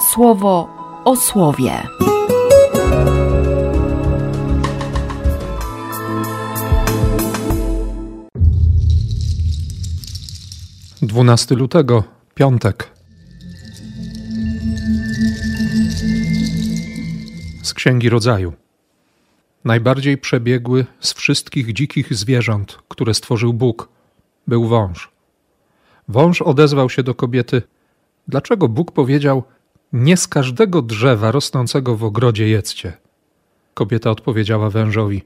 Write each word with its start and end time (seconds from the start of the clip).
słowo 0.00 0.68
o 1.04 1.16
słowie. 1.16 1.82
12 11.02 11.54
lutego, 11.54 12.04
piątek. 12.34 12.90
Z 17.62 17.74
Księgi 17.74 18.08
Rodzaju. 18.08 18.52
Najbardziej 19.64 20.18
przebiegły 20.18 20.86
z 21.00 21.12
wszystkich 21.12 21.72
dzikich 21.72 22.14
zwierząt, 22.14 22.78
które 22.88 23.14
stworzył 23.14 23.52
Bóg, 23.52 23.88
był 24.46 24.64
wąż. 24.64 25.10
Wąż 26.08 26.42
odezwał 26.42 26.90
się 26.90 27.02
do 27.02 27.14
kobiety: 27.14 27.62
Dlaczego 28.28 28.68
Bóg 28.68 28.92
powiedział: 28.92 29.42
Nie 29.92 30.16
z 30.16 30.28
każdego 30.28 30.82
drzewa 30.82 31.32
rosnącego 31.32 31.96
w 31.96 32.04
ogrodzie 32.04 32.48
jedzcie? 32.48 32.92
Kobieta 33.74 34.10
odpowiedziała 34.10 34.70
wężowi: 34.70 35.22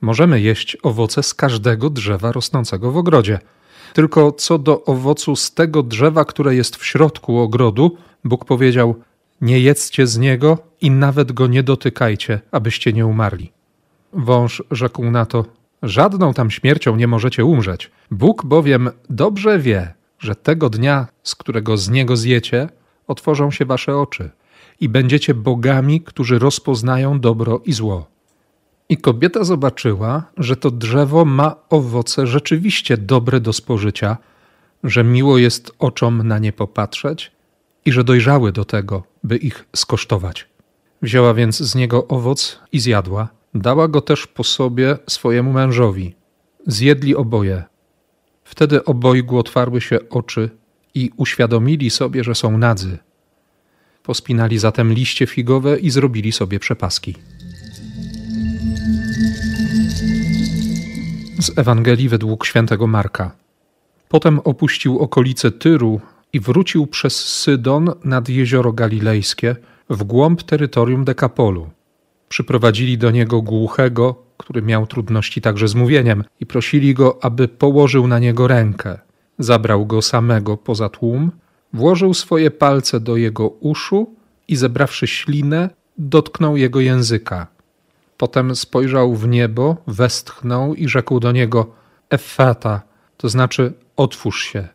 Możemy 0.00 0.40
jeść 0.40 0.76
owoce 0.82 1.22
z 1.22 1.34
każdego 1.34 1.90
drzewa 1.90 2.32
rosnącego 2.32 2.92
w 2.92 2.96
ogrodzie. 2.96 3.38
Tylko 3.94 4.32
co 4.32 4.58
do 4.58 4.84
owocu 4.84 5.36
z 5.36 5.54
tego 5.54 5.82
drzewa, 5.82 6.24
które 6.24 6.54
jest 6.54 6.76
w 6.76 6.86
środku 6.86 7.38
ogrodu, 7.38 7.96
Bóg 8.24 8.44
powiedział: 8.44 8.94
Nie 9.40 9.60
jedzcie 9.60 10.06
z 10.06 10.18
niego 10.18 10.58
i 10.80 10.90
nawet 10.90 11.32
go 11.32 11.46
nie 11.46 11.62
dotykajcie, 11.62 12.40
abyście 12.52 12.92
nie 12.92 13.06
umarli. 13.06 13.52
Wąż 14.12 14.62
rzekł 14.70 15.10
na 15.10 15.26
to: 15.26 15.44
Żadną 15.82 16.34
tam 16.34 16.50
śmiercią 16.50 16.96
nie 16.96 17.06
możecie 17.06 17.44
umrzeć. 17.44 17.90
Bóg 18.10 18.44
bowiem 18.44 18.90
dobrze 19.10 19.58
wie, 19.58 19.94
że 20.18 20.34
tego 20.34 20.70
dnia, 20.70 21.06
z 21.22 21.34
którego 21.34 21.76
z 21.76 21.90
niego 21.90 22.16
zjecie, 22.16 22.68
otworzą 23.06 23.50
się 23.50 23.64
wasze 23.64 23.96
oczy 23.96 24.30
i 24.80 24.88
będziecie 24.88 25.34
bogami, 25.34 26.00
którzy 26.00 26.38
rozpoznają 26.38 27.20
dobro 27.20 27.60
i 27.64 27.72
zło. 27.72 28.06
I 28.88 28.96
kobieta 28.96 29.44
zobaczyła, 29.44 30.22
że 30.36 30.56
to 30.56 30.70
drzewo 30.70 31.24
ma 31.24 31.56
owoce 31.70 32.26
rzeczywiście 32.26 32.96
dobre 32.96 33.40
do 33.40 33.52
spożycia, 33.52 34.16
że 34.84 35.04
miło 35.04 35.38
jest 35.38 35.72
oczom 35.78 36.28
na 36.28 36.38
nie 36.38 36.52
popatrzeć 36.52 37.32
i 37.84 37.92
że 37.92 38.04
dojrzały 38.04 38.52
do 38.52 38.64
tego, 38.64 39.02
by 39.24 39.36
ich 39.36 39.64
skosztować. 39.76 40.48
Wzięła 41.02 41.34
więc 41.34 41.58
z 41.58 41.74
niego 41.74 42.08
owoc 42.08 42.60
i 42.72 42.80
zjadła. 42.80 43.28
Dała 43.54 43.88
go 43.88 44.00
też 44.00 44.26
po 44.26 44.44
sobie 44.44 44.98
swojemu 45.08 45.52
mężowi. 45.52 46.14
Zjedli 46.66 47.16
oboje. 47.16 47.64
Wtedy 48.44 48.84
obojgu 48.84 49.38
otwarły 49.38 49.80
się 49.80 49.98
oczy 50.10 50.50
i 50.96 51.10
uświadomili 51.16 51.90
sobie, 51.90 52.24
że 52.24 52.34
są 52.34 52.58
nadzy. 52.58 52.98
Pospinali 54.02 54.58
zatem 54.58 54.92
liście 54.92 55.26
figowe 55.26 55.78
i 55.78 55.90
zrobili 55.90 56.32
sobie 56.32 56.58
przepaski. 56.58 57.14
Z 61.40 61.58
Ewangelii 61.58 62.08
według 62.08 62.46
świętego 62.46 62.86
Marka. 62.86 63.36
Potem 64.08 64.38
opuścił 64.38 64.98
okolice 64.98 65.50
Tyru 65.50 66.00
i 66.32 66.40
wrócił 66.40 66.86
przez 66.86 67.16
Sydon 67.16 67.90
nad 68.04 68.28
jezioro 68.28 68.72
Galilejskie 68.72 69.56
w 69.90 70.04
głąb 70.04 70.42
terytorium 70.42 71.04
Dekapolu. 71.04 71.70
Przyprowadzili 72.28 72.98
do 72.98 73.10
niego 73.10 73.42
głuchego, 73.42 74.22
który 74.36 74.62
miał 74.62 74.86
trudności 74.86 75.40
także 75.40 75.68
z 75.68 75.74
mówieniem, 75.74 76.24
i 76.40 76.46
prosili 76.46 76.94
go, 76.94 77.24
aby 77.24 77.48
położył 77.48 78.06
na 78.06 78.18
niego 78.18 78.48
rękę. 78.48 79.05
Zabrał 79.38 79.86
go 79.86 80.02
samego 80.02 80.56
poza 80.56 80.88
tłum, 80.88 81.30
włożył 81.72 82.14
swoje 82.14 82.50
palce 82.50 83.00
do 83.00 83.16
jego 83.16 83.48
uszu 83.48 84.14
i 84.48 84.56
zebrawszy 84.56 85.06
ślinę, 85.06 85.70
dotknął 85.98 86.56
jego 86.56 86.80
języka. 86.80 87.46
Potem 88.16 88.56
spojrzał 88.56 89.14
w 89.14 89.28
niebo, 89.28 89.76
westchnął 89.86 90.74
i 90.74 90.88
rzekł 90.88 91.20
do 91.20 91.32
niego: 91.32 91.66
Effata, 92.10 92.82
to 93.16 93.28
znaczy 93.28 93.72
otwórz 93.96 94.44
się. 94.44 94.68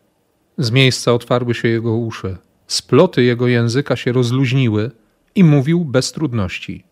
Z 0.58 0.72
miejsca 0.72 1.14
otwarły 1.14 1.54
się 1.54 1.68
jego 1.68 1.96
uszy, 1.96 2.38
sploty 2.68 3.24
jego 3.24 3.48
języka 3.48 3.96
się 3.96 4.12
rozluźniły 4.12 4.92
i 5.36 5.44
mówił 5.44 5.86
bez 5.86 6.12
trudności. 6.12 6.84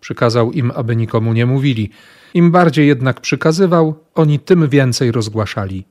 Przykazał 0.00 0.52
im, 0.52 0.72
aby 0.74 0.96
nikomu 0.96 1.32
nie 1.32 1.46
mówili. 1.46 1.90
Im 2.34 2.50
bardziej 2.50 2.86
jednak 2.86 3.20
przykazywał, 3.20 3.94
oni 4.14 4.38
tym 4.38 4.68
więcej 4.68 5.12
rozgłaszali. 5.12 5.84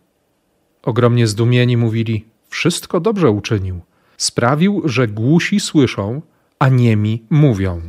Ogromnie 0.84 1.28
zdumieni 1.28 1.78
mówili: 1.78 2.26
Wszystko 2.50 3.00
dobrze 3.00 3.32
uczynił. 3.32 3.82
Sprawił, 4.18 4.82
że 4.86 5.08
głusi 5.08 5.60
słyszą, 5.60 6.22
a 6.60 6.70
niemi 6.70 7.24
mówią. 7.30 7.82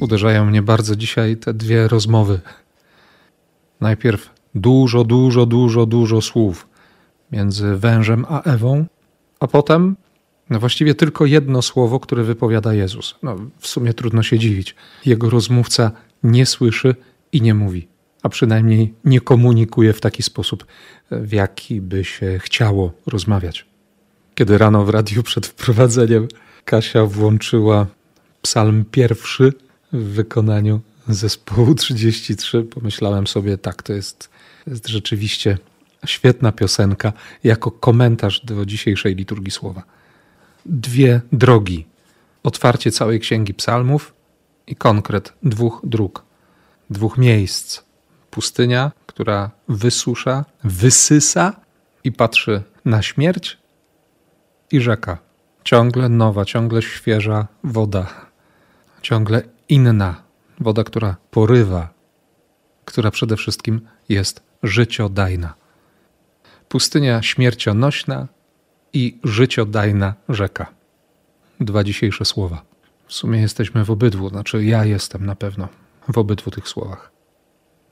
Uderzają 0.00 0.44
mnie 0.44 0.62
bardzo 0.62 0.96
dzisiaj 0.96 1.36
te 1.36 1.54
dwie 1.54 1.88
rozmowy. 1.88 2.40
Najpierw 3.80 4.30
dużo, 4.54 5.04
dużo, 5.04 5.46
dużo, 5.46 5.86
dużo 5.86 6.20
słów 6.20 6.68
między 7.32 7.76
wężem 7.76 8.26
a 8.28 8.42
Ewą, 8.42 8.86
a 9.40 9.46
potem 9.46 9.96
no 10.50 10.60
właściwie 10.60 10.94
tylko 10.94 11.26
jedno 11.26 11.62
słowo, 11.62 12.00
które 12.00 12.24
wypowiada 12.24 12.74
Jezus. 12.74 13.14
No, 13.22 13.36
w 13.58 13.66
sumie 13.66 13.94
trudno 13.94 14.22
się 14.22 14.38
dziwić. 14.38 14.74
Jego 15.06 15.30
rozmówca 15.30 15.92
nie 16.22 16.46
słyszy 16.46 16.94
i 17.32 17.42
nie 17.42 17.54
mówi, 17.54 17.88
a 18.24 18.28
przynajmniej 18.28 18.94
nie 19.04 19.20
komunikuje 19.20 19.92
w 19.92 20.00
taki 20.00 20.22
sposób, 20.22 20.66
w 21.10 21.32
jaki 21.32 21.80
by 21.80 22.04
się 22.04 22.38
chciało 22.38 22.92
rozmawiać. 23.06 23.66
Kiedy 24.34 24.58
rano 24.58 24.84
w 24.84 24.90
radiu 24.90 25.22
przed 25.22 25.46
wprowadzeniem 25.46 26.28
Kasia 26.64 27.04
włączyła 27.06 27.86
psalm 28.42 28.84
pierwszy 28.90 29.52
w 29.92 30.04
wykonaniu 30.04 30.80
zespołu 31.08 31.74
33, 31.74 32.62
pomyślałem 32.62 33.26
sobie, 33.26 33.58
tak, 33.58 33.82
to 33.82 33.92
jest, 33.92 34.30
jest 34.66 34.88
rzeczywiście 34.88 35.58
świetna 36.06 36.52
piosenka 36.52 37.12
jako 37.44 37.70
komentarz 37.70 38.44
do 38.44 38.66
dzisiejszej 38.66 39.14
liturgii 39.14 39.50
słowa 39.50 39.82
dwie 40.66 41.20
drogi. 41.32 41.86
Otwarcie 42.42 42.90
całej 42.90 43.20
księgi 43.20 43.54
psalmów 43.54 44.14
i 44.66 44.76
konkret 44.76 45.32
dwóch 45.42 45.80
dróg, 45.84 46.24
dwóch 46.90 47.18
miejsc. 47.18 47.83
Pustynia, 48.34 48.92
która 49.06 49.50
wysusza, 49.68 50.44
wysysa 50.64 51.56
i 52.04 52.12
patrzy 52.12 52.62
na 52.84 53.02
śmierć, 53.02 53.58
i 54.72 54.80
rzeka. 54.80 55.18
Ciągle 55.64 56.08
nowa, 56.08 56.44
ciągle 56.44 56.82
świeża 56.82 57.46
woda, 57.64 58.06
ciągle 59.02 59.42
inna 59.68 60.22
woda, 60.60 60.84
która 60.84 61.16
porywa, 61.30 61.88
która 62.84 63.10
przede 63.10 63.36
wszystkim 63.36 63.80
jest 64.08 64.42
życiodajna. 64.62 65.54
Pustynia 66.68 67.22
śmiercionośna, 67.22 68.28
i 68.94 69.18
życiodajna 69.24 70.14
rzeka. 70.28 70.66
Dwa 71.60 71.84
dzisiejsze 71.84 72.24
słowa. 72.24 72.62
W 73.06 73.12
sumie 73.12 73.40
jesteśmy 73.40 73.84
w 73.84 73.90
obydwu, 73.90 74.28
znaczy 74.28 74.64
ja 74.64 74.84
jestem 74.84 75.26
na 75.26 75.34
pewno 75.34 75.68
w 76.12 76.18
obydwu 76.18 76.50
tych 76.50 76.68
słowach. 76.68 77.13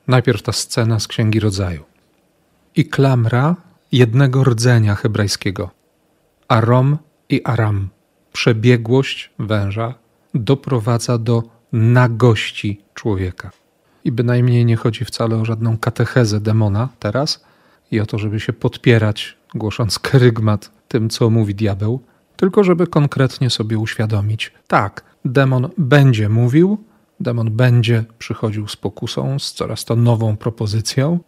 Najpierw 0.07 0.41
ta 0.41 0.51
scena 0.51 0.99
z 0.99 1.07
Księgi 1.07 1.39
Rodzaju. 1.39 1.83
I 2.75 2.85
klamra 2.85 3.55
jednego 3.91 4.43
rdzenia 4.43 4.95
hebrajskiego. 4.95 5.69
Arom 6.47 6.97
i 7.29 7.43
Aram. 7.43 7.89
Przebiegłość 8.33 9.31
węża 9.39 9.93
doprowadza 10.33 11.17
do 11.17 11.43
nagości 11.73 12.81
człowieka. 12.93 13.51
I 14.03 14.11
bynajmniej 14.11 14.65
nie 14.65 14.75
chodzi 14.75 15.05
wcale 15.05 15.35
o 15.35 15.45
żadną 15.45 15.77
katechezę 15.77 16.39
demona 16.39 16.89
teraz 16.99 17.45
i 17.91 17.99
o 17.99 18.05
to, 18.05 18.17
żeby 18.17 18.39
się 18.39 18.53
podpierać, 18.53 19.37
głosząc 19.55 19.99
kerygmat 19.99 20.71
tym, 20.87 21.09
co 21.09 21.29
mówi 21.29 21.55
diabeł, 21.55 22.01
tylko 22.35 22.63
żeby 22.63 22.87
konkretnie 22.87 23.49
sobie 23.49 23.77
uświadomić: 23.77 24.51
tak, 24.67 25.03
demon 25.25 25.69
będzie 25.77 26.29
mówił, 26.29 26.83
demon 27.23 27.51
będzie 27.51 28.03
przychodził 28.17 28.67
z 28.67 28.75
pokusą, 28.75 29.39
z 29.39 29.53
coraz 29.53 29.85
to 29.85 29.95
nową 29.95 30.37
propozycją, 30.37 31.19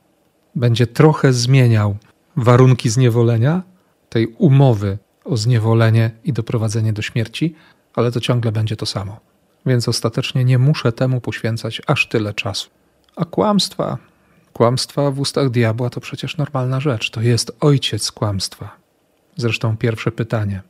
będzie 0.55 0.87
trochę 0.87 1.33
zmieniał 1.33 1.97
warunki 2.35 2.89
zniewolenia, 2.89 3.63
tej 4.09 4.27
umowy 4.27 4.97
o 5.25 5.37
zniewolenie 5.37 6.11
i 6.23 6.33
doprowadzenie 6.33 6.93
do 6.93 7.01
śmierci, 7.01 7.55
ale 7.93 8.11
to 8.11 8.19
ciągle 8.19 8.51
będzie 8.51 8.75
to 8.75 8.85
samo. 8.85 9.19
Więc 9.65 9.89
ostatecznie 9.89 10.45
nie 10.45 10.57
muszę 10.57 10.91
temu 10.91 11.21
poświęcać 11.21 11.81
aż 11.87 12.07
tyle 12.07 12.33
czasu. 12.33 12.69
A 13.15 13.25
kłamstwa, 13.25 13.97
kłamstwa 14.53 15.11
w 15.11 15.19
ustach 15.19 15.49
diabła 15.49 15.89
to 15.89 16.01
przecież 16.01 16.37
normalna 16.37 16.79
rzecz. 16.79 17.09
To 17.09 17.21
jest 17.21 17.57
ojciec 17.59 18.11
kłamstwa. 18.11 18.75
Zresztą 19.35 19.77
pierwsze 19.77 20.11
pytanie. 20.11 20.61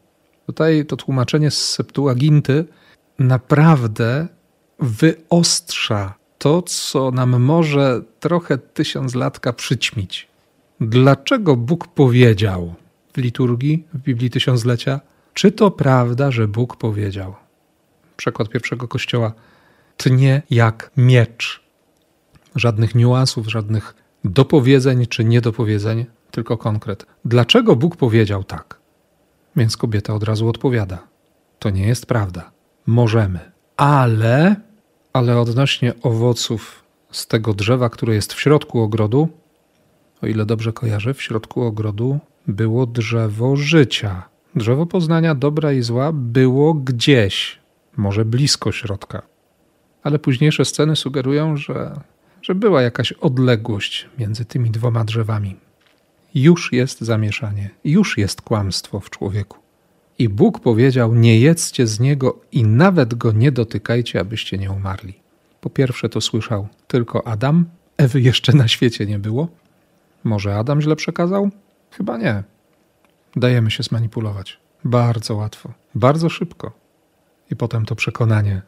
Tutaj 0.46 0.86
to 0.86 0.96
tłumaczenie 0.98 1.52
z 1.52 1.70
Septuaginty 1.70 2.66
naprawdę 3.20 4.28
wyostrza 4.80 6.14
to, 6.38 6.62
co 6.62 7.12
nam 7.12 7.42
może 7.42 8.02
trochę 8.20 8.58
tysiąc 8.58 9.16
latka 9.16 9.54
przyćmić. 9.54 10.28
Dlaczego 10.82 11.56
Bóg 11.56 11.88
powiedział 11.88 12.76
w 13.14 13.18
liturgii, 13.18 13.88
w 13.94 13.98
Biblii 13.98 14.30
Tysiąclecia? 14.30 15.00
Czy 15.34 15.52
to 15.52 15.72
prawda, 15.72 16.32
że 16.32 16.48
Bóg 16.48 16.78
powiedział? 16.78 17.36
Przekład 18.18 18.50
pierwszego 18.50 18.88
kościoła 18.88 19.34
tnie 19.98 20.42
jak 20.50 20.92
miecz. 20.98 21.64
Żadnych 22.56 22.96
niuansów, 22.96 23.48
żadnych 23.48 23.96
dopowiedzeń 24.24 25.06
czy 25.06 25.26
niedopowiedzeń, 25.26 26.06
tylko 26.32 26.58
konkret. 26.58 27.06
Dlaczego 27.26 27.76
Bóg 27.76 27.96
powiedział 27.96 28.44
tak? 28.44 28.80
Więc 29.56 29.78
kobieta 29.78 30.14
od 30.14 30.24
razu 30.24 30.50
odpowiada: 30.50 31.08
To 31.60 31.70
nie 31.70 31.88
jest 31.88 32.06
prawda. 32.06 32.52
Możemy, 32.86 33.40
ale, 33.78 34.56
ale 35.16 35.40
odnośnie 35.40 35.94
owoców 36.02 36.84
z 37.12 37.28
tego 37.28 37.54
drzewa, 37.54 37.90
które 37.90 38.16
jest 38.16 38.34
w 38.34 38.42
środku 38.42 38.82
ogrodu, 38.82 39.30
o 40.22 40.28
ile 40.28 40.46
dobrze 40.46 40.74
kojarzę, 40.74 41.14
w 41.14 41.22
środku 41.22 41.62
ogrodu 41.62 42.20
było 42.48 42.86
drzewo 42.86 43.56
życia. 43.56 44.24
Drzewo 44.56 44.86
poznania 44.86 45.36
dobra 45.36 45.74
i 45.74 45.82
zła 45.82 46.12
było 46.14 46.74
gdzieś, 46.74 47.60
może 47.98 48.26
blisko 48.26 48.72
środka. 48.72 49.22
Ale 50.04 50.20
późniejsze 50.20 50.66
sceny 50.66 50.96
sugerują, 50.96 51.58
że, 51.58 52.02
że 52.42 52.56
była 52.56 52.82
jakaś 52.82 53.12
odległość 53.12 54.10
między 54.20 54.46
tymi 54.46 54.72
dwoma 54.72 55.04
drzewami. 55.04 55.56
Już 56.34 56.74
jest 56.74 57.02
zamieszanie, 57.02 57.70
już 57.84 58.18
jest 58.18 58.42
kłamstwo 58.42 59.00
w 59.00 59.10
człowieku. 59.10 59.65
I 60.20 60.30
Bóg 60.30 60.60
powiedział: 60.60 61.16
Nie 61.16 61.40
jedzcie 61.40 61.88
z 61.88 62.00
niego 62.00 62.40
i 62.52 62.64
nawet 62.64 63.14
go 63.14 63.32
nie 63.32 63.52
dotykajcie, 63.52 64.20
abyście 64.20 64.58
nie 64.58 64.72
umarli. 64.72 65.14
Po 65.62 65.70
pierwsze, 65.70 66.10
to 66.10 66.22
słyszał 66.22 66.68
tylko 66.88 67.28
Adam, 67.28 67.66
Ewy 67.98 68.22
jeszcze 68.22 68.54
na 68.54 68.68
świecie 68.68 69.06
nie 69.06 69.20
było. 69.20 69.48
Może 70.24 70.56
Adam 70.56 70.82
źle 70.82 70.96
przekazał? 70.96 71.50
Chyba 71.92 72.18
nie. 72.18 72.44
Dajemy 73.36 73.72
się 73.72 73.84
zmanipulować. 73.84 74.60
Bardzo 74.84 75.36
łatwo, 75.36 75.74
bardzo 75.96 76.30
szybko. 76.30 76.72
I 77.52 77.56
potem 77.56 77.86
to 77.86 77.96
przekonanie, 77.96 78.62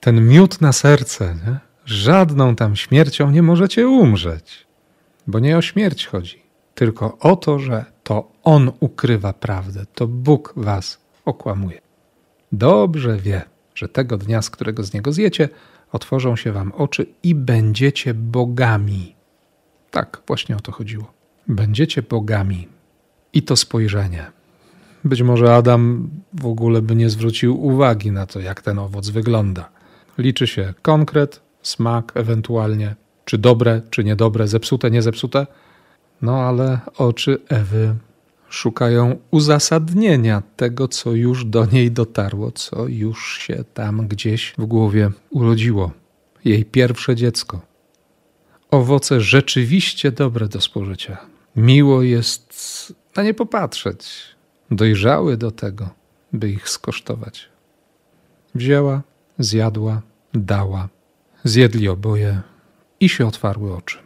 ten 0.00 0.28
miód 0.28 0.60
na 0.60 0.72
serce, 0.72 1.36
nie? 1.46 1.58
żadną 1.84 2.56
tam 2.56 2.76
śmiercią 2.76 3.30
nie 3.30 3.42
możecie 3.42 3.88
umrzeć. 3.88 4.66
Bo 5.26 5.38
nie 5.38 5.58
o 5.58 5.62
śmierć 5.62 6.06
chodzi, 6.06 6.42
tylko 6.74 7.18
o 7.18 7.36
to, 7.36 7.58
że 7.58 7.84
to 8.06 8.32
On 8.42 8.72
ukrywa 8.80 9.32
prawdę, 9.32 9.86
to 9.94 10.06
Bóg 10.06 10.52
was 10.56 10.98
okłamuje. 11.24 11.80
Dobrze 12.52 13.16
wie, 13.16 13.42
że 13.74 13.88
tego 13.88 14.18
dnia, 14.18 14.42
z 14.42 14.50
którego 14.50 14.82
z 14.82 14.94
niego 14.94 15.12
zjecie, 15.12 15.48
otworzą 15.92 16.36
się 16.36 16.52
wam 16.52 16.72
oczy 16.72 17.06
i 17.22 17.34
będziecie 17.34 18.14
bogami. 18.14 19.14
Tak, 19.90 20.22
właśnie 20.26 20.56
o 20.56 20.60
to 20.60 20.72
chodziło. 20.72 21.12
Będziecie 21.48 22.02
bogami. 22.02 22.68
I 23.32 23.42
to 23.42 23.56
spojrzenie. 23.56 24.26
Być 25.04 25.22
może 25.22 25.54
Adam 25.54 26.10
w 26.32 26.46
ogóle 26.46 26.82
by 26.82 26.96
nie 26.96 27.10
zwrócił 27.10 27.64
uwagi 27.66 28.10
na 28.10 28.26
to, 28.26 28.40
jak 28.40 28.62
ten 28.62 28.78
owoc 28.78 29.08
wygląda. 29.08 29.68
Liczy 30.18 30.46
się 30.46 30.74
konkret, 30.82 31.40
smak, 31.62 32.12
ewentualnie, 32.14 32.94
czy 33.24 33.38
dobre, 33.38 33.82
czy 33.90 34.04
niedobre, 34.04 34.48
zepsute, 34.48 34.90
nie 34.90 35.02
zepsute. 35.02 35.46
No 36.22 36.40
ale 36.40 36.80
oczy 36.96 37.38
Ewy 37.48 37.94
szukają 38.48 39.16
uzasadnienia 39.30 40.42
tego, 40.56 40.88
co 40.88 41.12
już 41.12 41.44
do 41.44 41.66
niej 41.66 41.90
dotarło, 41.90 42.52
co 42.52 42.88
już 42.88 43.38
się 43.38 43.64
tam 43.74 44.08
gdzieś 44.08 44.54
w 44.58 44.64
głowie 44.66 45.10
urodziło. 45.30 45.90
Jej 46.44 46.64
pierwsze 46.64 47.16
dziecko. 47.16 47.60
Owoce 48.70 49.20
rzeczywiście 49.20 50.12
dobre 50.12 50.48
do 50.48 50.60
spożycia. 50.60 51.16
Miło 51.56 52.02
jest 52.02 52.54
na 53.16 53.22
nie 53.22 53.34
popatrzeć. 53.34 54.08
Dojrzały 54.70 55.36
do 55.36 55.50
tego, 55.50 55.88
by 56.32 56.50
ich 56.50 56.68
skosztować. 56.68 57.48
Wzięła, 58.54 59.02
zjadła, 59.38 60.02
dała. 60.34 60.88
Zjedli 61.44 61.88
oboje 61.88 62.40
i 63.00 63.08
się 63.08 63.26
otwarły 63.26 63.76
oczy. 63.76 63.98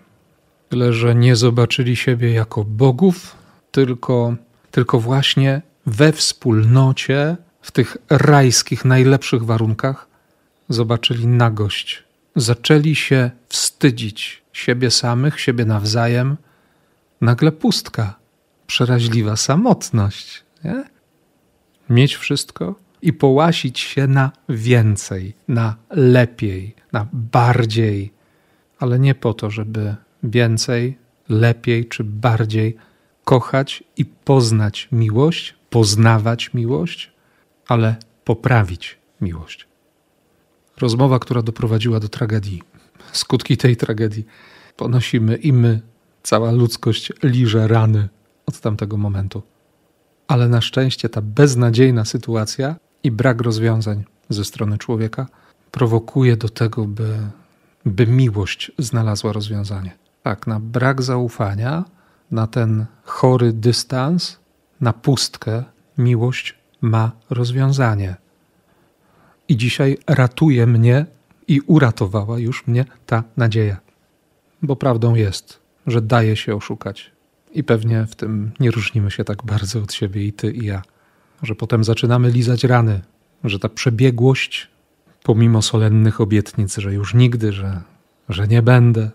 Tyle, 0.71 0.93
że 0.93 1.15
nie 1.15 1.37
zobaczyli 1.37 1.97
siebie 1.97 2.33
jako 2.33 2.65
bogów, 2.65 3.37
tylko, 3.71 4.35
tylko 4.71 5.01
właśnie 5.01 5.63
we 5.87 6.13
wspólnocie, 6.13 7.37
w 7.63 7.71
tych 7.71 7.97
rajskich, 8.11 8.85
najlepszych 8.85 9.45
warunkach, 9.45 10.07
zobaczyli 10.69 11.27
nagość. 11.27 12.05
Zaczęli 12.37 12.95
się 12.95 13.31
wstydzić 13.49 14.43
siebie 14.53 14.91
samych, 14.91 15.41
siebie 15.41 15.65
nawzajem. 15.65 16.37
Nagle 17.21 17.53
pustka, 17.53 18.19
przeraźliwa 18.67 19.37
samotność. 19.37 20.45
Nie? 20.65 20.85
Mieć 21.91 22.17
wszystko 22.17 22.75
i 23.03 23.13
połasić 23.13 23.81
się 23.81 24.07
na 24.07 24.33
więcej, 24.49 25.35
na 25.49 25.77
lepiej, 25.91 26.75
na 26.93 27.07
bardziej, 27.13 28.13
ale 28.79 28.99
nie 28.99 29.15
po 29.15 29.35
to, 29.35 29.51
żeby 29.51 29.97
więcej, 30.23 30.99
lepiej 31.29 31.89
czy 31.89 32.05
bardziej 32.05 32.77
kochać 33.25 33.85
i 33.97 34.05
poznać 34.05 34.89
miłość, 34.93 35.55
poznawać 35.71 36.55
miłość, 36.55 37.13
ale 37.69 37.97
poprawić 38.25 38.99
miłość. 39.21 39.67
Rozmowa, 40.81 41.19
która 41.19 41.43
doprowadziła 41.43 42.01
do 42.01 42.09
tragedii. 42.09 42.63
Skutki 43.13 43.57
tej 43.57 43.77
tragedii 43.77 44.27
ponosimy 44.77 45.37
i 45.37 45.53
my, 45.53 45.81
cała 46.23 46.51
ludzkość 46.51 47.13
liże 47.23 47.69
rany 47.69 48.09
od 48.47 48.61
tamtego 48.61 48.97
momentu. 48.97 49.43
Ale 50.29 50.49
na 50.49 50.61
szczęście 50.61 51.09
ta 51.09 51.23
beznadziejna 51.23 52.05
sytuacja 52.05 52.77
i 53.03 53.11
brak 53.11 53.43
rozwiązań 53.43 54.05
ze 54.29 54.45
strony 54.45 54.79
człowieka 54.79 55.27
prowokuje 55.71 56.37
do 56.37 56.49
tego, 56.49 56.85
by, 56.85 57.19
by 57.85 58.07
miłość 58.07 58.73
znalazła 58.79 59.33
rozwiązanie. 59.33 60.01
Tak, 60.23 60.47
na 60.47 60.61
brak 60.61 61.03
zaufania 61.03 61.85
na 62.31 62.47
ten 62.47 62.87
chory 63.05 63.53
dystans, 63.53 64.39
na 64.81 64.93
pustkę, 64.93 65.65
miłość 65.99 66.59
ma 66.81 67.13
rozwiązanie. 67.31 68.17
I 69.49 69.57
dzisiaj 69.57 69.99
ratuje 70.07 70.67
mnie 70.67 71.07
i 71.49 71.61
uratowała 71.61 72.39
już 72.39 72.67
mnie 72.67 72.85
ta 73.07 73.25
nadzieja. 73.37 73.77
Bo 74.63 74.77
prawdą 74.77 75.15
jest, 75.15 75.61
że 75.87 76.03
daje 76.03 76.37
się 76.37 76.57
oszukać. 76.57 77.11
I 77.53 77.65
pewnie 77.65 78.07
w 78.07 78.17
tym 78.17 78.53
nie 78.61 78.71
różnimy 78.71 79.11
się 79.11 79.25
tak 79.25 79.43
bardzo 79.45 79.83
od 79.83 79.93
siebie 79.93 80.27
i 80.27 80.33
ty 80.33 80.51
i 80.53 80.65
ja, 80.65 80.83
że 81.43 81.55
potem 81.55 81.85
zaczynamy 81.85 82.31
lizać 82.31 82.65
rany, 82.65 83.01
że 83.45 83.59
ta 83.59 83.69
przebiegłość, 83.69 84.69
pomimo 85.23 85.63
solennych 85.63 86.21
obietnic, 86.21 86.77
że 86.77 86.95
już 86.95 87.15
nigdy, 87.15 87.53
że, 87.53 87.83
że 88.29 88.49
nie 88.49 88.63
będę, 88.63 89.11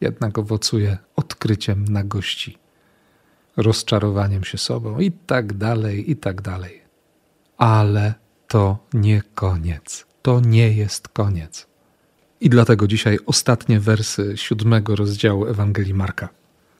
jednak 0.00 0.38
owocuje 0.38 0.98
odkryciem 1.16 1.84
nagości, 1.84 2.58
rozczarowaniem 3.56 4.44
się 4.44 4.58
sobą 4.58 4.98
i 4.98 5.12
tak 5.12 5.52
dalej, 5.52 6.10
i 6.10 6.16
tak 6.16 6.42
dalej. 6.42 6.80
Ale 7.58 8.14
to 8.48 8.78
nie 8.92 9.22
koniec. 9.34 10.06
To 10.22 10.40
nie 10.40 10.72
jest 10.72 11.08
koniec. 11.08 11.66
I 12.40 12.48
dlatego 12.48 12.86
dzisiaj 12.86 13.18
ostatnie 13.26 13.80
wersy 13.80 14.32
siódmego 14.36 14.96
rozdziału 14.96 15.46
Ewangelii 15.46 15.94
Marka. 15.94 16.28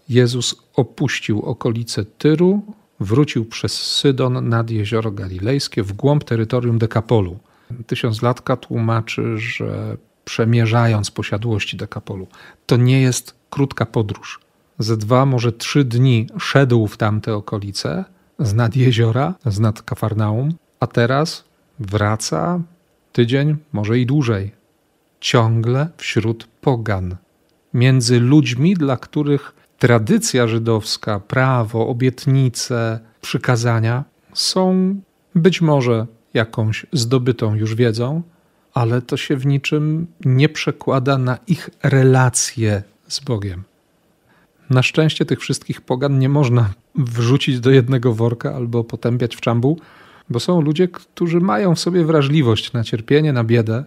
Jezus 0.09 0.57
opuścił 0.75 1.43
okolice 1.43 2.05
Tyru, 2.05 2.63
wrócił 3.01 3.45
przez 3.45 3.73
Sydon 3.73 4.49
nad 4.49 4.71
jezioro 4.71 5.11
galilejskie 5.11 5.83
w 5.83 5.93
głąb 5.93 6.25
terytorium 6.25 6.79
Dekapolu. 6.79 7.39
Tysiąclatka 7.87 8.57
tłumaczy, 8.57 9.39
że 9.39 9.97
przemierzając 10.31 11.11
posiadłości 11.11 11.77
Dekapolu. 11.77 12.27
To 12.67 12.77
nie 12.77 13.01
jest 13.01 13.35
krótka 13.51 13.87
podróż. 13.87 14.41
Ze 14.79 14.97
dwa, 14.97 15.27
może 15.27 15.53
trzy 15.53 15.85
dni 15.85 16.27
szedł 16.39 16.87
w 16.87 16.97
tamte 16.97 17.35
okolice, 17.35 18.05
z 18.39 18.55
nad 18.55 18.77
jeziora, 18.77 19.35
z 19.47 19.59
nad 19.61 19.83
Kafarnaum, 19.83 20.49
a 20.81 20.87
teraz 20.87 21.45
wraca 21.79 22.61
tydzień, 23.13 23.57
może 23.73 23.99
i 23.99 24.07
dłużej. 24.07 24.53
Ciągle 25.21 25.89
wśród 25.97 26.49
pogan, 26.61 27.17
między 27.75 28.21
ludźmi, 28.21 28.75
dla 28.75 28.97
których 28.97 29.55
tradycja 29.79 30.47
żydowska, 30.47 31.21
prawo, 31.21 31.89
obietnice, 31.89 33.01
przykazania 33.21 34.05
są 34.35 34.95
być 35.35 35.61
może 35.61 36.07
jakąś 36.35 36.87
zdobytą 36.93 37.55
już 37.55 37.75
wiedzą, 37.75 38.23
ale 38.75 39.03
to 39.03 39.17
się 39.17 39.37
w 39.37 39.47
niczym 39.47 40.07
nie 40.25 40.49
przekłada 40.49 41.19
na 41.19 41.39
ich 41.47 41.71
relacje 41.83 42.83
z 43.09 43.21
Bogiem. 43.21 43.63
Na 44.71 44.83
szczęście 44.83 45.25
tych 45.25 45.41
wszystkich 45.41 45.81
pogan 45.81 46.19
nie 46.19 46.29
można 46.29 46.71
wrzucić 46.95 47.61
do 47.61 47.71
jednego 47.71 48.15
worka 48.15 48.55
albo 48.55 48.85
potępiać 48.85 49.37
w 49.37 49.41
czambu, 49.41 49.79
bo 50.31 50.41
są 50.41 50.61
ludzie, 50.61 50.89
którzy 50.89 51.41
mają 51.41 51.75
w 51.75 51.81
sobie 51.81 52.05
wrażliwość 52.05 52.73
na 52.73 52.85
cierpienie, 52.85 53.33
na 53.33 53.45
biedę, 53.45 53.85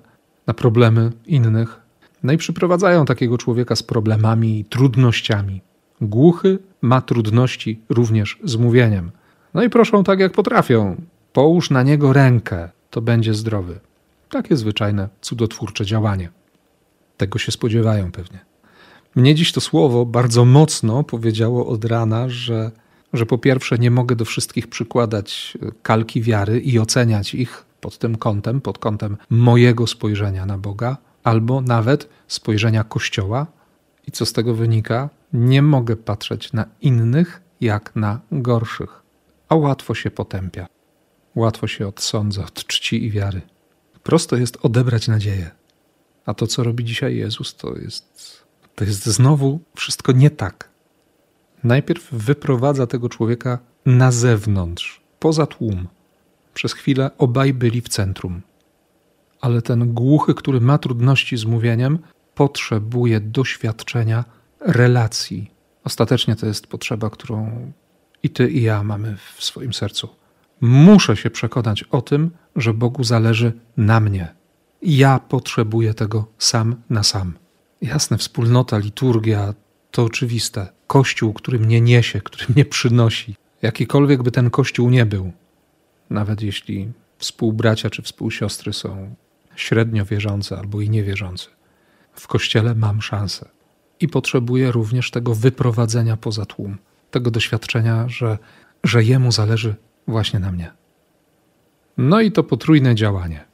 na 0.47 0.53
problemy 0.53 1.11
innych. 1.25 1.79
No 2.23 2.33
i 2.33 2.37
przyprowadzają 2.37 3.05
takiego 3.05 3.37
człowieka 3.37 3.75
z 3.75 3.83
problemami 3.83 4.59
i 4.59 4.65
trudnościami. 4.65 5.61
Głuchy 6.01 6.59
ma 6.81 7.01
trudności 7.01 7.79
również 7.89 8.39
z 8.43 8.55
mówieniem. 8.55 9.11
No 9.53 9.63
i 9.63 9.69
proszą 9.69 10.03
tak, 10.03 10.19
jak 10.19 10.31
potrafią. 10.31 10.95
Połóż 11.33 11.69
na 11.69 11.83
niego 11.83 12.13
rękę, 12.13 12.69
to 12.89 13.01
będzie 13.01 13.33
zdrowy. 13.33 13.79
Takie 14.33 14.57
zwyczajne, 14.57 15.09
cudotwórcze 15.21 15.85
działanie. 15.85 16.29
Tego 17.17 17.39
się 17.39 17.51
spodziewają 17.51 18.11
pewnie. 18.11 18.39
Mnie 19.15 19.35
dziś 19.35 19.51
to 19.51 19.61
słowo 19.61 20.05
bardzo 20.05 20.45
mocno 20.45 21.03
powiedziało 21.03 21.67
od 21.67 21.85
rana, 21.85 22.29
że, 22.29 22.71
że 23.13 23.25
po 23.25 23.37
pierwsze 23.37 23.77
nie 23.77 23.91
mogę 23.91 24.15
do 24.15 24.25
wszystkich 24.25 24.67
przykładać 24.67 25.57
kalki 25.83 26.21
wiary 26.21 26.59
i 26.59 26.79
oceniać 26.79 27.33
ich 27.33 27.65
pod 27.81 27.97
tym 27.97 28.15
kątem, 28.15 28.61
pod 28.61 28.77
kątem 28.77 29.17
mojego 29.29 29.87
spojrzenia 29.87 30.45
na 30.45 30.57
Boga, 30.57 30.97
albo 31.23 31.61
nawet 31.61 32.09
spojrzenia 32.27 32.83
Kościoła. 32.83 33.47
I 34.07 34.11
co 34.11 34.25
z 34.25 34.33
tego 34.33 34.55
wynika? 34.55 35.09
Nie 35.33 35.61
mogę 35.61 35.95
patrzeć 35.95 36.53
na 36.53 36.65
innych 36.81 37.41
jak 37.61 37.95
na 37.95 38.19
gorszych, 38.31 39.03
a 39.49 39.55
łatwo 39.55 39.95
się 39.95 40.11
potępia. 40.11 40.67
Łatwo 41.35 41.67
się 41.67 41.87
odsądza 41.87 42.43
od 42.45 42.67
czci 42.67 43.05
i 43.05 43.11
wiary. 43.11 43.41
Prosto 44.03 44.35
jest 44.35 44.57
odebrać 44.61 45.07
nadzieję. 45.07 45.51
A 46.25 46.33
to, 46.33 46.47
co 46.47 46.63
robi 46.63 46.83
dzisiaj 46.83 47.15
Jezus, 47.15 47.55
to 47.55 47.75
jest, 47.75 48.43
to 48.75 48.83
jest 48.83 49.05
znowu 49.05 49.59
wszystko 49.75 50.11
nie 50.11 50.29
tak. 50.29 50.69
Najpierw 51.63 52.11
wyprowadza 52.11 52.87
tego 52.87 53.09
człowieka 53.09 53.59
na 53.85 54.11
zewnątrz, 54.11 55.01
poza 55.19 55.45
tłum. 55.45 55.87
Przez 56.53 56.73
chwilę 56.73 57.11
obaj 57.17 57.53
byli 57.53 57.81
w 57.81 57.89
centrum. 57.89 58.41
Ale 59.41 59.61
ten 59.61 59.93
głuchy, 59.93 60.33
który 60.33 60.61
ma 60.61 60.77
trudności 60.77 61.37
z 61.37 61.45
mówieniem, 61.45 61.99
potrzebuje 62.35 63.19
doświadczenia 63.19 64.25
relacji. 64.59 65.51
Ostatecznie 65.83 66.35
to 66.35 66.45
jest 66.45 66.67
potrzeba, 66.67 67.09
którą 67.09 67.71
i 68.23 68.29
ty, 68.29 68.51
i 68.51 68.61
ja 68.61 68.83
mamy 68.83 69.17
w 69.35 69.43
swoim 69.43 69.73
sercu. 69.73 70.09
Muszę 70.61 71.17
się 71.17 71.29
przekonać 71.29 71.83
o 71.83 72.01
tym, 72.01 72.31
że 72.55 72.73
Bogu 72.73 73.03
zależy 73.03 73.53
na 73.77 73.99
mnie. 73.99 74.35
Ja 74.81 75.19
potrzebuję 75.19 75.93
tego 75.93 76.27
sam 76.37 76.75
na 76.89 77.03
sam. 77.03 77.33
Jasne, 77.81 78.17
wspólnota, 78.17 78.77
liturgia 78.77 79.53
to 79.91 80.03
oczywiste. 80.03 80.67
Kościół, 80.87 81.33
który 81.33 81.59
mnie 81.59 81.81
niesie, 81.81 82.21
który 82.21 82.45
mnie 82.49 82.65
przynosi. 82.65 83.35
Jakikolwiek 83.61 84.23
by 84.23 84.31
ten 84.31 84.49
kościół 84.49 84.89
nie 84.89 85.05
był, 85.05 85.31
nawet 86.09 86.41
jeśli 86.41 86.91
współbracia 87.17 87.89
czy 87.89 88.01
współsiostry 88.01 88.73
są 88.73 89.15
średnio 89.55 90.05
wierzące 90.05 90.57
albo 90.57 90.81
i 90.81 90.89
niewierzące. 90.89 91.49
W 92.13 92.27
kościele 92.27 92.75
mam 92.75 93.01
szansę 93.01 93.49
i 93.99 94.07
potrzebuję 94.07 94.71
również 94.71 95.11
tego 95.11 95.35
wyprowadzenia 95.35 96.17
poza 96.17 96.45
tłum, 96.45 96.77
tego 97.11 97.31
doświadczenia, 97.31 98.07
że, 98.07 98.37
że 98.83 99.03
jemu 99.03 99.31
zależy 99.31 99.75
właśnie 100.07 100.39
na 100.39 100.51
mnie. 100.51 100.71
No 101.97 102.21
i 102.21 102.31
to 102.31 102.43
potrójne 102.43 102.95
działanie. 102.95 103.45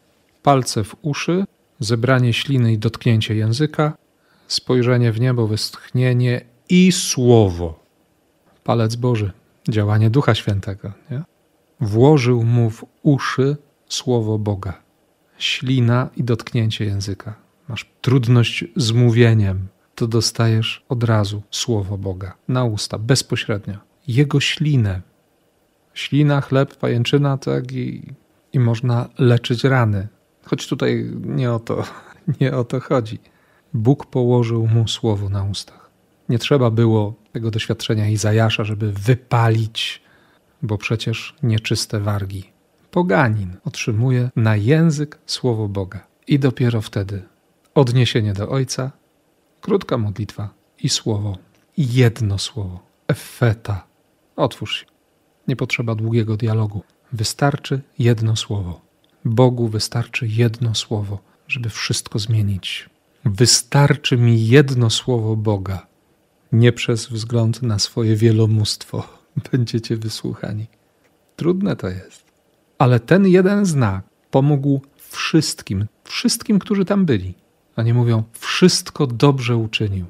Palce 0.43 0.84
w 0.84 0.96
uszy, 1.01 1.46
zebranie 1.79 2.34
śliny 2.34 2.74
i 2.74 2.77
dotknięcie 2.77 3.36
języka, 3.36 3.98
spojrzenie 4.48 5.12
w 5.12 5.19
niebo, 5.19 5.48
westchnienie 5.48 6.41
i 6.69 6.91
słowo. 6.91 7.79
Palec 8.63 8.96
Boży, 8.96 9.31
działanie 9.69 10.10
Ducha 10.10 10.36
Świętego. 10.36 10.91
Nie? 11.12 11.24
Włożył 11.81 12.43
mu 12.43 12.69
w 12.69 12.86
uszy 13.03 13.58
słowo 13.89 14.38
Boga. 14.38 14.81
Ślina 15.38 16.10
i 16.17 16.24
dotknięcie 16.24 16.86
języka. 16.86 17.36
Masz 17.67 17.86
trudność 18.01 18.65
z 18.75 18.91
mówieniem, 18.91 19.67
to 19.96 20.08
dostajesz 20.08 20.86
od 20.89 21.03
razu 21.03 21.41
słowo 21.51 21.98
Boga 21.98 22.36
na 22.48 22.63
usta, 22.63 22.98
bezpośrednio. 22.98 23.77
Jego 24.08 24.39
ślinę. 24.39 25.01
Ślina, 25.93 26.41
chleb, 26.41 26.75
pajęczyna, 26.75 27.38
tak 27.38 27.72
i, 27.72 28.13
i 28.53 28.60
można 28.60 29.10
leczyć 29.18 29.63
rany. 29.63 30.08
Choć 30.44 30.68
tutaj 30.68 31.12
nie 31.24 31.51
o 31.51 31.60
to, 31.60 31.84
nie 32.41 32.56
o 32.56 32.63
to 32.63 32.79
chodzi. 32.79 33.20
Bóg 33.74 34.06
położył 34.06 34.68
mu 34.68 34.88
słowo 34.88 35.29
na 35.29 35.44
ustach. 35.44 35.89
Nie 36.29 36.39
trzeba 36.39 36.72
było 36.72 37.13
tego 37.32 37.51
doświadczenia 37.51 38.08
Izajasza, 38.08 38.63
żeby 38.63 38.91
wypalić, 38.91 40.01
bo 40.62 40.77
przecież 40.77 41.36
nieczyste 41.44 42.00
wargi. 42.00 42.51
Poganin 42.91 43.58
otrzymuje 43.65 44.29
na 44.36 44.56
język 44.56 45.20
słowo 45.25 45.68
Boga. 45.68 46.08
I 46.27 46.39
dopiero 46.39 46.82
wtedy 46.82 47.24
odniesienie 47.75 48.34
do 48.34 48.50
Ojca, 48.50 48.91
krótka 49.62 49.98
modlitwa 49.98 50.50
i 50.84 50.89
słowo. 50.89 51.38
Jedno 51.77 52.38
słowo. 52.38 52.79
Efeta. 53.08 53.88
Otwórz 54.36 54.79
się. 54.79 54.86
Nie 55.48 55.56
potrzeba 55.56 55.96
długiego 55.96 56.38
dialogu. 56.38 56.84
Wystarczy 57.13 57.81
jedno 57.99 58.35
słowo. 58.35 58.81
Bogu 59.25 59.67
wystarczy 59.67 60.27
jedno 60.27 60.75
słowo, 60.75 61.19
żeby 61.47 61.69
wszystko 61.69 62.19
zmienić. 62.19 62.89
Wystarczy 63.25 64.17
mi 64.17 64.47
jedno 64.47 64.89
słowo 64.89 65.35
Boga. 65.35 65.87
Nie 66.51 66.71
przez 66.71 67.07
wzgląd 67.07 67.61
na 67.61 67.79
swoje 67.79 68.15
wielomóstwo 68.15 69.07
będziecie 69.51 69.97
wysłuchani. 69.97 70.67
Trudne 71.35 71.75
to 71.75 71.87
jest. 71.87 72.23
Ale 72.77 72.99
ten 72.99 73.27
jeden 73.27 73.65
znak 73.65 74.03
pomógł 74.31 74.81
wszystkim, 75.09 75.85
wszystkim, 76.03 76.59
którzy 76.59 76.85
tam 76.85 77.05
byli. 77.05 77.33
A 77.75 77.83
nie 77.83 77.93
mówią, 77.93 78.23
wszystko 78.39 79.07
dobrze 79.07 79.57
uczynił. 79.57 80.05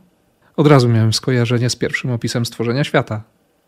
Od 0.55 0.67
razu 0.67 0.89
miałem 0.89 1.13
skojarzenie 1.13 1.69
z 1.69 1.75
pierwszym 1.75 2.11
opisem 2.11 2.45
stworzenia 2.45 2.83
świata 2.83 3.23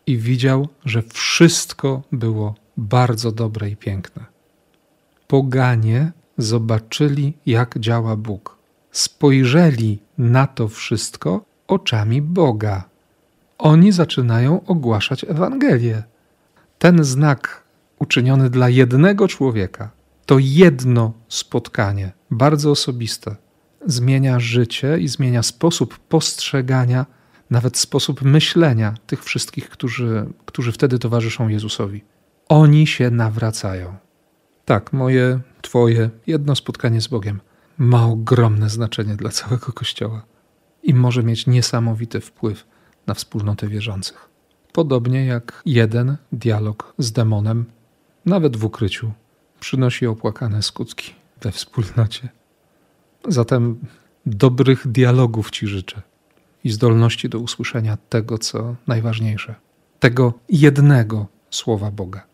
i 0.06 0.18
widział, 0.18 0.68
że 0.84 1.02
wszystko 1.02 2.02
było 2.12 2.61
bardzo 2.82 3.32
dobre 3.32 3.70
i 3.70 3.76
piękne. 3.76 4.24
Poganie 5.28 6.12
zobaczyli, 6.38 7.34
jak 7.46 7.78
działa 7.78 8.16
Bóg. 8.16 8.56
Spojrzeli 8.90 9.98
na 10.18 10.46
to 10.46 10.68
wszystko 10.68 11.44
oczami 11.68 12.22
Boga. 12.22 12.84
Oni 13.58 13.92
zaczynają 13.92 14.64
ogłaszać 14.66 15.24
Ewangelię. 15.24 16.02
Ten 16.78 17.04
znak 17.04 17.62
uczyniony 17.98 18.50
dla 18.50 18.68
jednego 18.68 19.28
człowieka 19.28 19.90
to 20.26 20.36
jedno 20.38 21.12
spotkanie, 21.28 22.12
bardzo 22.30 22.70
osobiste, 22.70 23.36
zmienia 23.86 24.40
życie 24.40 24.98
i 24.98 25.08
zmienia 25.08 25.42
sposób 25.42 25.98
postrzegania, 25.98 27.06
nawet 27.50 27.78
sposób 27.78 28.22
myślenia 28.22 28.94
tych 29.06 29.24
wszystkich, 29.24 29.68
którzy, 29.68 30.26
którzy 30.46 30.72
wtedy 30.72 30.98
towarzyszą 30.98 31.48
Jezusowi. 31.48 32.04
Oni 32.52 32.86
się 32.86 33.10
nawracają. 33.10 33.96
Tak, 34.64 34.92
moje, 34.92 35.40
Twoje 35.62 36.10
jedno 36.26 36.56
spotkanie 36.56 37.00
z 37.00 37.08
Bogiem 37.08 37.40
ma 37.78 38.06
ogromne 38.06 38.70
znaczenie 38.70 39.16
dla 39.16 39.30
całego 39.30 39.72
Kościoła 39.72 40.22
i 40.82 40.94
może 40.94 41.22
mieć 41.22 41.46
niesamowity 41.46 42.20
wpływ 42.20 42.66
na 43.06 43.14
wspólnotę 43.14 43.68
wierzących. 43.68 44.28
Podobnie 44.72 45.26
jak 45.26 45.62
jeden 45.66 46.16
dialog 46.32 46.94
z 46.98 47.12
demonem, 47.12 47.64
nawet 48.26 48.56
w 48.56 48.64
ukryciu, 48.64 49.12
przynosi 49.60 50.06
opłakane 50.06 50.62
skutki 50.62 51.14
we 51.40 51.52
wspólnocie. 51.52 52.28
Zatem 53.28 53.78
dobrych 54.26 54.88
dialogów 54.88 55.50
Ci 55.50 55.66
życzę 55.66 56.02
i 56.64 56.70
zdolności 56.70 57.28
do 57.28 57.38
usłyszenia 57.38 57.98
tego, 58.08 58.38
co 58.38 58.76
najważniejsze, 58.86 59.54
tego 60.00 60.32
jednego 60.48 61.26
słowa 61.50 61.90
Boga, 61.90 62.31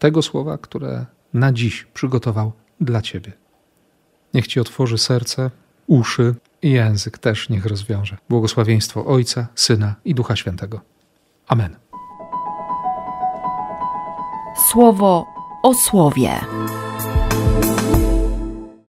tego 0.00 0.22
słowa, 0.22 0.58
które 0.58 1.06
na 1.34 1.52
dziś 1.52 1.86
przygotował 1.94 2.52
dla 2.80 3.02
Ciebie. 3.02 3.32
Niech 4.34 4.46
Ci 4.46 4.60
otworzy 4.60 4.98
serce, 4.98 5.50
uszy 5.86 6.34
i 6.62 6.70
język 6.70 7.18
też 7.18 7.48
niech 7.48 7.66
rozwiąże. 7.66 8.16
Błogosławieństwo 8.28 9.06
Ojca, 9.06 9.46
Syna 9.54 9.94
i 10.04 10.14
Ducha 10.14 10.36
Świętego. 10.36 10.80
Amen. 11.48 11.76
Słowo 14.70 15.26
o 15.62 15.74
słowie. 15.74 16.40